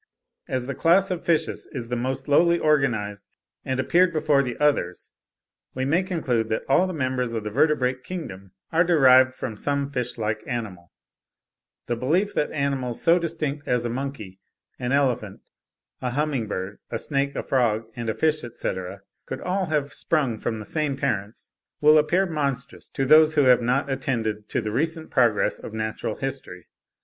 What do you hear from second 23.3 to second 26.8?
who have not attended to the recent progress of natural history.